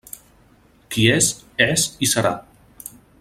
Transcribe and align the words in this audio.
Qui 0.95 1.05
és, 1.17 1.29
és 1.69 1.87
i 2.07 2.13
serà. 2.15 2.33